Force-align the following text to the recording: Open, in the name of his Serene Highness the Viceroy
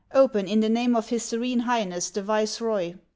Open, 0.15 0.47
in 0.47 0.61
the 0.61 0.67
name 0.67 0.95
of 0.95 1.09
his 1.09 1.21
Serene 1.21 1.59
Highness 1.59 2.09
the 2.09 2.23
Viceroy 2.23 2.95